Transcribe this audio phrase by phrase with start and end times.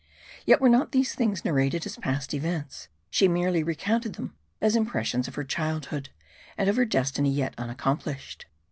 [0.47, 4.75] Yet were not these things narrated as past events; she merely re counted them as
[4.75, 6.09] impressions of her childhood,
[6.57, 8.47] and of her destiny yet unaccomplished.